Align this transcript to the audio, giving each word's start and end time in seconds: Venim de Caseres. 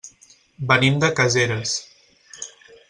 Venim 0.71 0.97
de 1.03 1.11
Caseres. 1.21 1.77